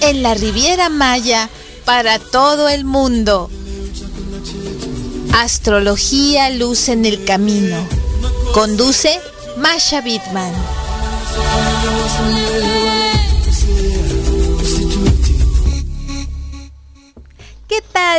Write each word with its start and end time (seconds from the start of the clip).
en 0.00 0.22
la 0.22 0.34
Riviera 0.34 0.88
Maya, 0.88 1.48
para 1.84 2.18
todo 2.18 2.68
el 2.68 2.84
mundo. 2.84 3.48
Astrología 5.32 6.50
Luz 6.50 6.88
en 6.88 7.04
el 7.04 7.24
Camino. 7.24 7.76
Conduce 8.52 9.20
Masha 9.56 10.00
Bitman. 10.00 10.52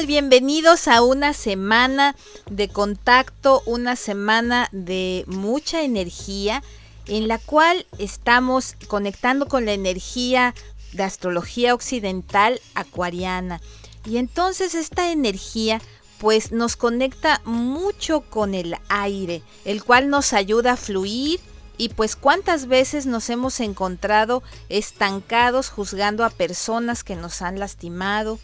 Bienvenidos 0.05 0.87
a 0.87 1.01
una 1.01 1.33
semana 1.33 2.15
de 2.49 2.67
contacto, 2.67 3.61
una 3.65 3.95
semana 3.95 4.67
de 4.71 5.23
mucha 5.27 5.83
energía 5.83 6.63
en 7.05 7.27
la 7.27 7.37
cual 7.37 7.85
estamos 7.97 8.75
conectando 8.87 9.47
con 9.47 9.65
la 9.65 9.73
energía 9.73 10.55
de 10.93 11.03
astrología 11.03 11.73
occidental 11.73 12.59
acuariana. 12.75 13.61
Y 14.05 14.17
entonces 14.17 14.73
esta 14.73 15.11
energía 15.11 15.81
pues 16.17 16.51
nos 16.51 16.75
conecta 16.75 17.41
mucho 17.45 18.21
con 18.21 18.53
el 18.53 18.75
aire, 18.87 19.43
el 19.65 19.83
cual 19.83 20.09
nos 20.09 20.33
ayuda 20.33 20.73
a 20.73 20.77
fluir 20.77 21.39
y 21.77 21.89
pues 21.89 22.15
cuántas 22.15 22.67
veces 22.67 23.05
nos 23.05 23.29
hemos 23.29 23.59
encontrado 23.59 24.43
estancados 24.69 25.69
juzgando 25.69 26.25
a 26.25 26.29
personas 26.29 27.03
que 27.03 27.15
nos 27.15 27.41
han 27.41 27.59
lastimado. 27.59 28.39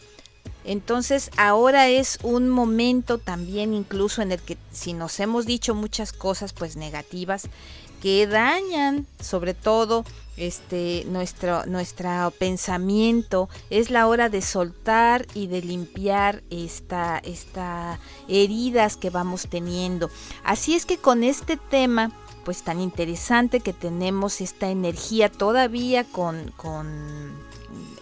Entonces 0.66 1.30
ahora 1.38 1.88
es 1.88 2.18
un 2.24 2.50
momento 2.50 3.20
también 3.20 3.74
incluso 3.74 4.22
en 4.22 4.32
el 4.32 4.42
que 4.42 4.58
si 4.72 4.94
nos 4.94 5.20
hemos 5.20 5.46
dicho 5.46 5.76
muchas 5.76 6.12
cosas 6.12 6.54
pues 6.54 6.76
negativas 6.76 7.48
que 8.02 8.28
dañan 8.28 9.06
sobre 9.20 9.54
todo 9.54 10.06
este 10.38 11.06
nuestro 11.08 11.66
nuestro 11.66 12.32
pensamiento 12.38 13.48
es 13.70 13.90
la 13.90 14.08
hora 14.08 14.28
de 14.28 14.42
soltar 14.42 15.26
y 15.34 15.48
de 15.48 15.62
limpiar 15.62 16.44
esta 16.50 17.20
esta 17.20 18.00
heridas 18.28 18.98
que 18.98 19.10
vamos 19.10 19.48
teniendo. 19.50 20.10
Así 20.44 20.76
es 20.76 20.86
que 20.86 20.98
con 20.98 21.24
este 21.24 21.58
tema 21.58 22.12
pues 22.44 22.64
tan 22.64 22.82
interesante 22.82 23.60
que 23.60 23.74
tenemos 23.74 24.42
esta 24.42 24.70
energía 24.70 25.30
todavía 25.30 26.04
con 26.04 26.52
con 26.58 27.34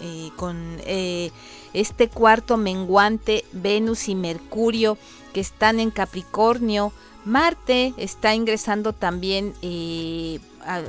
eh, 0.02 0.32
con 0.36 0.78
eh, 0.86 1.32
este 1.74 2.10
cuarto 2.10 2.58
menguante 2.58 3.46
Venus 3.52 4.10
y 4.10 4.16
Mercurio 4.16 4.98
que 5.34 5.40
están 5.40 5.80
en 5.80 5.92
Capricornio 5.92 6.94
Marte 7.26 7.94
está 7.98 8.36
ingresando 8.36 8.92
también 8.92 9.54
eh, 9.62 10.40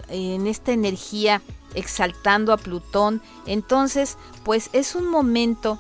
en 0.09 0.47
esta 0.47 0.73
energía 0.73 1.43
exaltando 1.75 2.53
a 2.53 2.57
Plutón. 2.57 3.23
Entonces, 3.47 4.17
pues 4.43 4.71
es 4.73 4.95
un 4.95 5.07
momento 5.09 5.79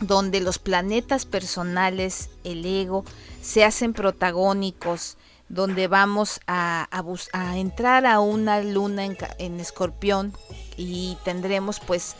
donde 0.00 0.40
los 0.40 0.58
planetas 0.58 1.26
personales, 1.26 2.30
el 2.44 2.64
ego, 2.64 3.04
se 3.42 3.64
hacen 3.64 3.92
protagónicos, 3.92 5.16
donde 5.50 5.86
vamos 5.86 6.40
a, 6.46 6.88
entrar 7.54 8.06
a 8.06 8.20
una 8.20 8.62
luna 8.62 9.04
en 9.04 9.60
escorpión 9.60 10.32
y 10.76 11.16
tendremos 11.24 11.80
pues 11.80 12.16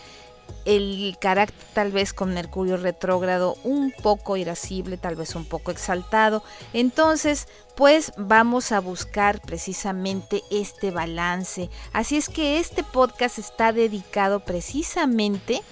el 0.65 1.17
carácter 1.21 1.67
tal 1.75 1.93
vez 1.93 2.13
con 2.13 2.33
Mercurio 2.33 2.77
retrógrado 2.77 3.57
un 3.65 3.93
poco 4.03 4.37
irascible, 4.37 4.97
tal 4.97 5.17
vez 5.17 5.35
un 5.35 5.45
poco 5.45 5.71
exaltado. 5.71 6.43
Entonces, 6.73 7.49
pues 7.77 8.13
vamos 8.17 8.73
a 8.73 8.81
buscar 8.81 9.41
precisamente 9.41 10.43
este 10.51 10.91
balance. 10.91 11.71
Así 11.93 12.17
es 12.17 12.29
que 12.29 12.59
este 12.59 12.83
podcast 12.83 13.39
está 13.39 13.73
dedicado 13.73 14.41
precisamente 14.41 15.63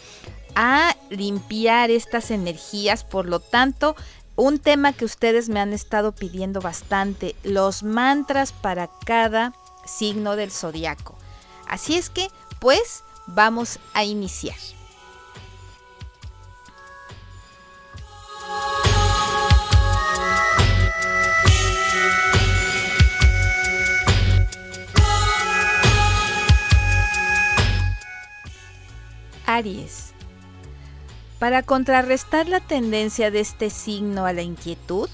a 0.55 0.95
limpiar 1.09 1.91
estas 1.91 2.31
energías, 2.31 3.05
por 3.05 3.27
lo 3.27 3.41
tanto, 3.41 3.97
un 4.37 4.59
tema 4.59 4.93
que 4.93 5.05
ustedes 5.05 5.49
me 5.49 5.61
han 5.61 5.73
estado 5.73 6.13
pidiendo 6.13 6.61
bastante, 6.61 7.35
los 7.43 7.83
mantras 7.83 8.53
para 8.53 8.91
cada 9.07 9.55
signo 9.87 10.37
del 10.37 10.51
zodiaco. 10.51 11.17
Así 11.67 11.97
es 11.97 12.11
que, 12.11 12.29
pues, 12.63 13.03
vamos 13.27 13.81
a 13.93 14.05
iniciar. 14.05 14.55
Aries. 29.45 30.13
Para 31.41 31.65
contrarrestar 31.65 32.47
la 32.47 32.61
tendencia 32.61 33.33
de 33.33 33.41
este 33.41 33.71
signo 33.71 34.25
a 34.25 34.33
la 34.33 34.43
inquietud, 34.43 35.11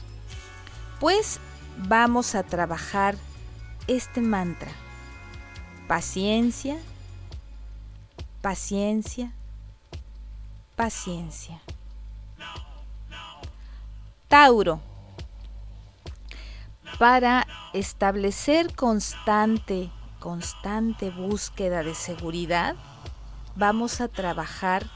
pues 1.01 1.41
vamos 1.79 2.35
a 2.35 2.43
trabajar 2.43 3.17
este 3.87 4.21
mantra. 4.21 4.71
Paciencia, 5.87 6.77
paciencia, 8.41 9.33
paciencia. 10.77 11.61
Tauro. 14.29 14.81
Para 16.99 17.47
establecer 17.73 18.75
constante, 18.75 19.91
constante 20.19 21.11
búsqueda 21.11 21.83
de 21.83 21.95
seguridad, 21.95 22.77
vamos 23.57 24.01
a 24.01 24.09
trabajar 24.09 24.87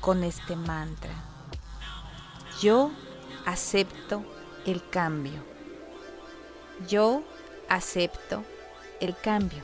con 0.00 0.22
este 0.22 0.54
mantra. 0.56 1.14
Yo 2.60 2.90
acepto 3.46 4.24
el 4.66 4.86
cambio. 4.88 5.42
Yo 6.88 7.22
acepto 7.68 8.44
el 9.00 9.16
cambio. 9.16 9.62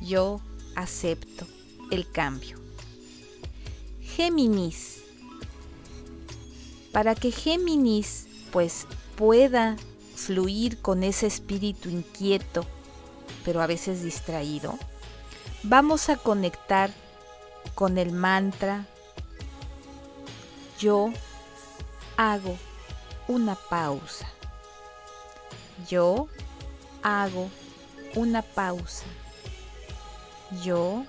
Yo 0.00 0.40
acepto 0.80 1.46
el 1.90 2.10
cambio. 2.10 2.58
Géminis. 4.00 5.02
Para 6.92 7.14
que 7.14 7.30
Géminis 7.30 8.26
pues 8.50 8.86
pueda 9.16 9.76
fluir 10.16 10.80
con 10.80 11.04
ese 11.04 11.26
espíritu 11.26 11.88
inquieto, 11.88 12.66
pero 13.44 13.62
a 13.62 13.66
veces 13.66 14.02
distraído, 14.02 14.78
vamos 15.62 16.08
a 16.08 16.16
conectar 16.16 16.90
con 17.74 17.96
el 17.96 18.12
mantra 18.12 18.86
yo 20.80 21.12
hago 22.16 22.56
una 23.28 23.54
pausa. 23.54 24.26
Yo 25.86 26.26
hago 27.02 27.50
una 28.14 28.40
pausa 28.40 29.04
yo 30.62 31.04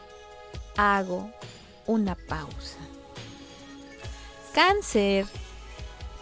hago 0.77 1.31
una 1.85 2.15
pausa. 2.15 2.77
Cáncer. 4.53 5.25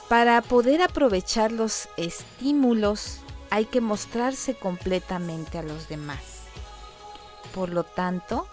Para 0.08 0.42
poder 0.42 0.82
aprovechar 0.82 1.52
los 1.52 1.88
estímulos 1.96 3.20
hay 3.52 3.66
que 3.66 3.80
mostrarse 3.80 4.56
completamente 4.56 5.60
a 5.60 5.64
los 5.64 5.88
demás. 5.88 6.20
Por 7.54 7.70
lo 7.70 7.84
tanto, 7.84 8.48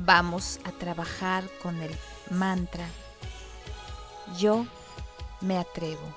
vamos 0.00 0.60
a 0.64 0.72
trabajar 0.72 1.44
con 1.62 1.80
el 1.80 1.94
mantra. 2.30 2.86
Yo 4.38 4.66
me 5.40 5.58
atrevo. 5.58 6.14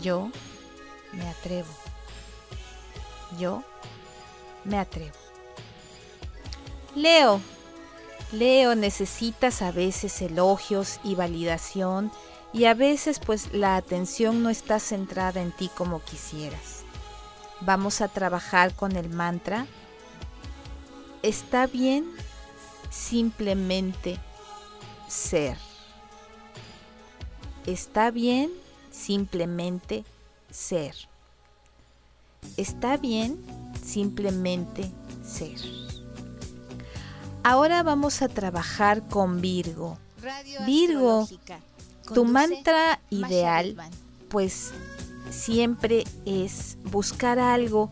Yo 0.00 0.30
me 1.12 1.28
atrevo. 1.28 1.72
Yo 3.38 3.62
me 4.64 4.78
atrevo. 4.78 5.19
Leo. 6.94 7.40
Leo, 8.32 8.74
necesitas 8.74 9.62
a 9.62 9.72
veces 9.72 10.22
elogios 10.22 11.00
y 11.02 11.14
validación 11.14 12.12
y 12.52 12.64
a 12.64 12.74
veces 12.74 13.18
pues 13.18 13.52
la 13.52 13.76
atención 13.76 14.42
no 14.42 14.50
está 14.50 14.78
centrada 14.78 15.40
en 15.40 15.52
ti 15.52 15.70
como 15.76 16.02
quisieras. 16.02 16.84
Vamos 17.60 18.00
a 18.00 18.08
trabajar 18.08 18.74
con 18.74 18.96
el 18.96 19.08
mantra. 19.10 19.66
Está 21.22 21.66
bien 21.66 22.06
simplemente 22.90 24.18
ser. 25.08 25.56
Está 27.66 28.10
bien 28.10 28.50
simplemente 28.90 30.04
ser. 30.50 30.94
Está 32.56 32.96
bien 32.96 33.44
simplemente 33.84 34.90
ser. 35.24 35.89
Ahora 37.42 37.82
vamos 37.82 38.20
a 38.20 38.28
trabajar 38.28 39.08
con 39.08 39.40
Virgo. 39.40 39.98
Virgo, 40.66 41.26
tu 42.12 42.26
mantra 42.26 43.00
ideal 43.08 43.76
pues 44.28 44.72
siempre 45.30 46.04
es 46.26 46.76
buscar 46.84 47.38
algo 47.38 47.88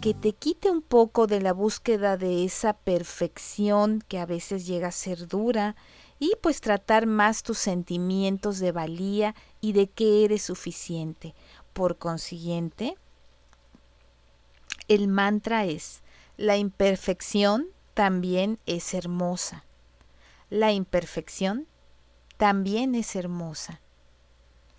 que 0.00 0.14
te 0.14 0.32
quite 0.32 0.70
un 0.70 0.82
poco 0.82 1.26
de 1.26 1.40
la 1.40 1.52
búsqueda 1.52 2.16
de 2.16 2.44
esa 2.44 2.72
perfección 2.72 4.02
que 4.08 4.18
a 4.18 4.26
veces 4.26 4.66
llega 4.66 4.88
a 4.88 4.92
ser 4.92 5.28
dura 5.28 5.76
y 6.18 6.32
pues 6.42 6.60
tratar 6.60 7.06
más 7.06 7.44
tus 7.44 7.58
sentimientos 7.58 8.58
de 8.58 8.72
valía 8.72 9.34
y 9.60 9.72
de 9.72 9.88
que 9.88 10.24
eres 10.24 10.42
suficiente. 10.42 11.34
Por 11.72 11.98
consiguiente, 11.98 12.96
el 14.88 15.06
mantra 15.06 15.64
es, 15.64 16.02
la 16.36 16.56
imperfección 16.56 17.68
también 17.98 18.60
es 18.64 18.94
hermosa. 18.94 19.64
La 20.50 20.70
imperfección 20.70 21.66
también 22.36 22.94
es 22.94 23.16
hermosa. 23.16 23.80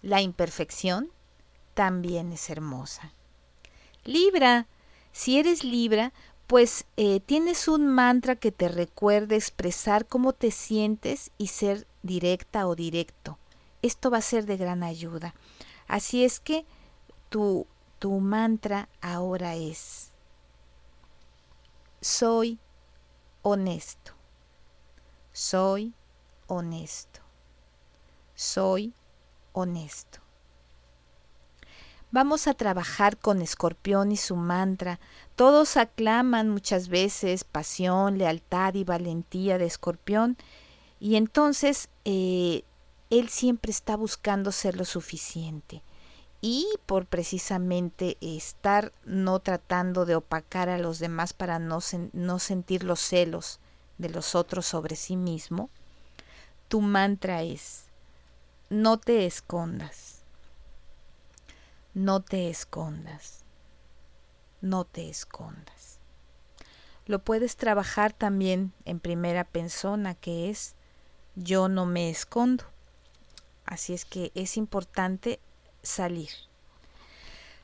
La 0.02 0.22
imperfección 0.22 1.12
también 1.74 2.32
es 2.32 2.50
hermosa. 2.50 3.12
Libra, 4.06 4.68
si 5.12 5.38
eres 5.38 5.66
Libra, 5.66 6.14
pues 6.48 6.86
eh, 6.96 7.20
tienes 7.20 7.68
un 7.68 7.90
mantra 7.90 8.38
que 8.38 8.54
te 8.54 8.70
recuerde 8.70 9.36
expresar 9.36 10.08
cómo 10.08 10.32
te 10.32 10.50
sientes 10.50 11.32
y 11.38 11.48
ser 11.48 11.88
directa 12.04 12.68
o 12.70 12.74
directo. 12.74 13.38
Esto 13.82 14.10
va 14.10 14.20
a 14.20 14.22
ser 14.22 14.46
de 14.46 14.56
gran 14.56 14.82
ayuda. 14.82 15.36
Así 15.90 16.24
es 16.24 16.40
que 16.40 16.66
tu, 17.28 17.68
tu 18.00 18.22
mantra 18.22 18.88
ahora 19.02 19.56
es, 19.56 20.14
soy 22.00 22.60
honesto, 23.42 24.14
soy 25.32 25.94
honesto, 26.48 27.22
soy 28.36 28.94
honesto. 29.54 30.20
Vamos 32.12 32.48
a 32.48 32.56
trabajar 32.56 33.18
con 33.18 33.42
Escorpión 33.42 34.12
y 34.12 34.18
su 34.18 34.36
mantra. 34.36 35.00
Todos 35.36 35.78
aclaman 35.78 36.50
muchas 36.50 36.90
veces 36.90 37.44
pasión, 37.44 38.18
lealtad 38.18 38.74
y 38.74 38.84
valentía 38.84 39.60
de 39.60 39.66
Escorpión 39.66 40.36
y 41.00 41.16
entonces 41.18 41.90
eh, 42.06 42.64
él 43.12 43.30
siempre 43.30 43.72
está 43.72 43.96
buscando 43.96 44.52
ser 44.52 44.76
lo 44.76 44.86
suficiente 44.86 45.84
y 46.42 46.68
por 46.86 47.06
precisamente 47.06 48.18
estar 48.22 48.94
no 49.06 49.40
tratando 49.40 50.06
de 50.06 50.16
opacar 50.16 50.70
a 50.70 50.78
los 50.78 51.00
demás 51.00 51.34
para 51.34 51.60
no, 51.60 51.80
no 52.14 52.40
sentir 52.40 52.84
los 52.84 53.00
celos 53.00 53.60
de 53.98 54.10
los 54.10 54.36
otros 54.36 54.66
sobre 54.66 54.96
sí 54.96 55.18
mismo, 55.18 55.70
tu 56.68 56.82
mantra 56.82 57.44
es, 57.44 57.86
no 58.70 58.98
te 58.98 59.26
escondas 59.26 60.20
no 61.94 62.22
te 62.22 62.50
escondas, 62.50 63.40
no 64.62 64.86
te 64.86 65.10
escondas. 65.10 66.00
Lo 67.06 67.20
puedes 67.20 67.58
trabajar 67.58 68.14
también 68.14 68.74
en 68.86 69.00
primera 69.00 69.44
persona, 69.44 70.14
que 70.14 70.50
es 70.50 70.76
yo 71.36 71.68
no 71.68 71.86
me 71.86 72.10
escondo. 72.10 72.64
Así 73.66 73.94
es 73.94 74.06
que 74.06 74.32
es 74.36 74.56
importante 74.56 75.40
salir. 75.82 76.30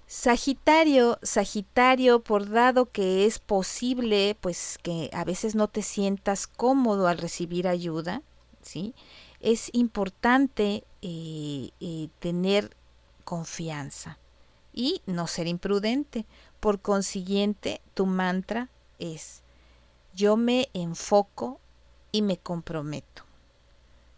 Sagitario, 0.08 1.18
Sagitario, 1.24 2.20
por 2.20 2.50
dado 2.50 2.92
que 2.92 3.26
es 3.26 3.40
posible, 3.40 4.38
pues 4.40 4.78
que 4.84 5.10
a 5.14 5.24
veces 5.24 5.56
no 5.56 5.68
te 5.68 5.82
sientas 5.82 6.46
cómodo 6.46 7.08
al 7.08 7.18
recibir 7.18 7.68
ayuda, 7.68 8.22
¿sí? 8.62 8.94
Es 9.40 9.70
importante 9.74 10.84
eh, 11.02 11.72
eh, 11.80 12.10
tener 12.20 12.76
confianza 13.24 14.20
y 14.74 15.02
no 15.06 15.28
ser 15.28 15.48
imprudente. 15.48 16.26
Por 16.60 16.80
consiguiente, 16.80 17.82
tu 17.94 18.06
mantra 18.06 18.70
es, 19.00 19.42
yo 20.14 20.38
me 20.38 20.70
enfoco 20.74 21.60
y 22.12 22.22
me 22.22 22.38
comprometo. 22.38 23.24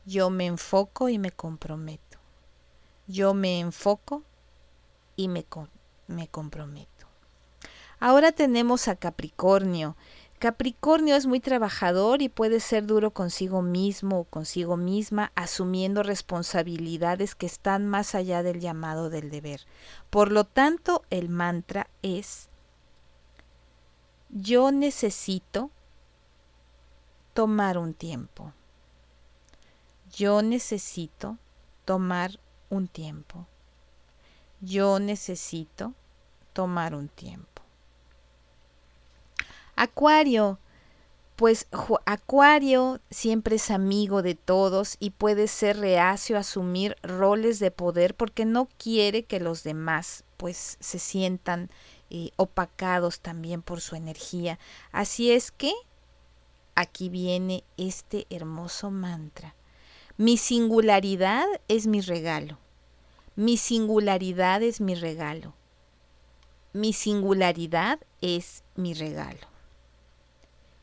Yo 0.06 0.30
me 0.30 0.46
enfoco 0.46 1.10
y 1.10 1.18
me 1.18 1.32
comprometo. 1.32 2.07
Yo 3.08 3.34
me 3.34 3.60
enfoco 3.60 4.24
y 5.16 5.30
me, 5.30 5.46
me 6.08 6.28
comprometo. 6.28 7.08
Ahora 8.00 8.32
tenemos 8.32 8.88
a 8.88 8.96
Capricornio. 8.96 9.96
Capricornio 10.40 11.16
es 11.16 11.26
muy 11.26 11.40
trabajador 11.40 12.22
y 12.22 12.30
puede 12.30 12.60
ser 12.60 12.86
duro 12.86 13.10
consigo 13.12 13.64
mismo 13.64 14.20
o 14.20 14.24
consigo 14.24 14.78
misma, 14.78 15.32
asumiendo 15.34 16.04
responsabilidades 16.04 17.34
que 17.34 17.48
están 17.48 17.88
más 17.88 18.14
allá 18.14 18.44
del 18.44 18.60
llamado 18.60 19.10
del 19.10 19.32
deber. 19.32 19.62
Por 20.12 20.32
lo 20.32 20.44
tanto, 20.44 21.04
el 21.10 21.30
mantra 21.30 21.90
es, 22.04 22.50
yo 24.30 24.72
necesito 24.72 25.72
tomar 27.34 27.80
un 27.80 27.96
tiempo. 27.96 28.54
Yo 30.12 30.44
necesito 30.44 31.38
tomar 31.86 32.40
un 32.70 32.88
tiempo. 32.88 33.48
Yo 34.62 35.00
necesito 35.00 35.94
tomar 36.54 36.96
un 36.96 37.08
tiempo. 37.08 37.62
Acuario, 39.76 40.60
pues 41.36 41.68
Acuario 42.06 43.00
siempre 43.12 43.58
es 43.58 43.70
amigo 43.70 44.24
de 44.24 44.34
todos 44.34 44.98
y 45.00 45.12
puede 45.12 45.48
ser 45.48 45.78
reacio 45.78 46.36
a 46.36 46.40
asumir 46.40 46.96
roles 47.04 47.60
de 47.60 47.70
poder 47.70 48.16
porque 48.16 48.44
no 48.44 48.68
quiere 48.80 49.24
que 49.24 49.40
los 49.40 49.64
demás 49.64 50.24
pues 50.38 50.78
se 50.80 50.98
sientan 50.98 51.70
eh, 52.10 52.32
opacados 52.38 53.20
también 53.20 53.62
por 53.62 53.82
su 53.82 53.96
energía. 53.96 54.58
Así 54.92 55.32
es 55.32 55.52
que 55.52 55.74
aquí 56.74 57.10
viene 57.10 57.64
este 57.78 58.26
hermoso 58.32 58.90
mantra. 58.90 59.54
Mi 60.20 60.38
singularidad 60.38 61.46
es 61.68 61.86
mi 61.86 62.02
regalo. 62.02 62.58
Mi 63.36 63.56
singularidad 63.56 64.64
es 64.64 64.82
mi 64.82 64.96
regalo. 64.96 65.54
Mi 66.74 66.92
singularidad 66.92 68.00
es 68.22 68.64
mi 68.76 68.96
regalo. 68.96 69.48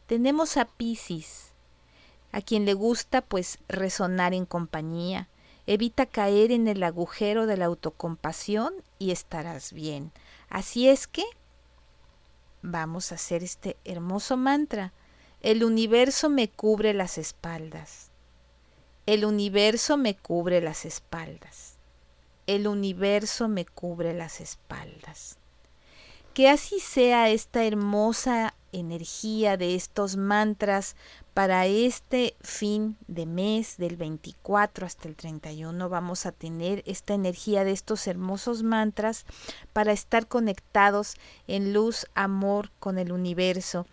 Tenemos 0.07 0.57
a 0.57 0.67
Piscis, 0.67 1.51
a 2.31 2.43
quien 2.43 2.65
le 2.65 2.75
gusta 2.75 3.23
pues 3.23 3.59
resonar 3.67 4.35
en 4.35 4.47
compañía. 4.47 5.29
Evita 5.67 6.07
caer 6.07 6.53
en 6.53 6.69
el 6.69 6.85
agujero 6.85 7.47
de 7.47 7.57
la 7.57 7.65
autocompasión 7.65 8.73
y 9.01 9.11
estarás 9.11 9.73
bien. 9.73 10.13
Así 10.49 10.89
es 10.89 11.09
que 11.09 11.25
vamos 12.63 13.11
a 13.11 13.17
hacer 13.17 13.43
este 13.43 13.77
hermoso 13.85 14.37
mantra. 14.37 14.93
El 15.41 15.65
universo 15.65 16.31
me 16.31 16.49
cubre 16.49 16.95
las 16.95 17.19
espaldas. 17.19 18.14
El 19.07 19.27
universo 19.27 19.99
me 19.99 20.17
cubre 20.17 20.63
las 20.63 20.87
espaldas. 20.87 21.75
El 22.47 22.67
universo 22.67 23.49
me 23.49 23.67
cubre 23.67 24.15
las 24.15 24.41
espaldas. 24.41 25.37
Que 26.33 26.49
así 26.49 26.81
sea 26.81 27.29
esta 27.29 27.65
hermosa 27.65 28.55
energía 28.73 29.59
de 29.59 29.75
estos 29.75 30.17
mantras 30.17 30.97
para 31.35 31.67
este 31.67 32.35
fin 32.41 32.97
de 33.07 33.27
mes 33.27 33.77
del 33.77 33.99
24 33.99 34.87
hasta 34.87 35.07
el 35.07 35.17
31 35.17 35.89
vamos 35.91 36.25
a 36.25 36.33
tener 36.33 36.83
esta 36.87 37.13
energía 37.13 37.63
de 37.65 37.73
estos 37.73 38.07
hermosos 38.07 38.63
mantras 38.63 39.27
para 39.75 39.93
estar 39.93 40.27
conectados 40.29 41.17
en 41.47 41.75
luz, 41.75 42.07
amor 42.15 42.71
con 42.81 42.99
el 42.99 43.13
universo. 43.13 43.87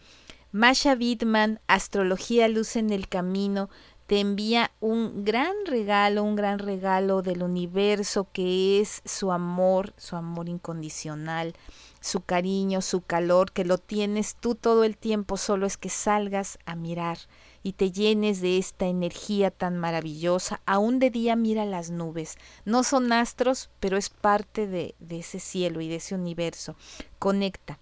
Masha 0.53 0.95
Bidman, 0.95 1.61
Astrología 1.67 2.49
Luz 2.49 2.75
en 2.75 2.89
el 2.89 3.07
Camino, 3.07 3.69
te 4.11 4.19
envía 4.19 4.71
un 4.81 5.23
gran 5.23 5.53
regalo, 5.65 6.25
un 6.25 6.35
gran 6.35 6.59
regalo 6.59 7.21
del 7.21 7.43
universo 7.43 8.27
que 8.33 8.81
es 8.81 9.01
su 9.05 9.31
amor, 9.31 9.93
su 9.95 10.17
amor 10.17 10.49
incondicional 10.49 11.53
su 12.01 12.21
cariño, 12.21 12.81
su 12.81 13.01
calor, 13.01 13.51
que 13.51 13.63
lo 13.63 13.77
tienes 13.77 14.35
tú 14.35 14.55
todo 14.55 14.83
el 14.83 14.97
tiempo, 14.97 15.37
solo 15.37 15.67
es 15.67 15.77
que 15.77 15.89
salgas 15.89 16.57
a 16.65 16.75
mirar 16.75 17.19
y 17.63 17.73
te 17.73 17.91
llenes 17.91 18.41
de 18.41 18.57
esta 18.57 18.87
energía 18.87 19.51
tan 19.51 19.77
maravillosa. 19.77 20.61
Aún 20.65 20.97
de 20.97 21.11
día 21.11 21.35
mira 21.35 21.63
las 21.63 21.91
nubes. 21.91 22.37
No 22.65 22.83
son 22.83 23.13
astros, 23.13 23.69
pero 23.79 23.97
es 23.97 24.09
parte 24.09 24.65
de, 24.65 24.95
ese 25.09 25.39
cielo 25.39 25.79
y 25.79 25.87
de 25.87 25.97
ese 25.97 26.15
universo. 26.15 26.75
Conecta. 27.19 27.79